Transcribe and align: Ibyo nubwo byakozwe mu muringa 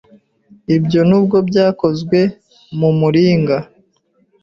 Ibyo 0.75 1.01
nubwo 1.09 1.37
byakozwe 1.49 2.19
mu 2.79 2.89
muringa 2.99 3.57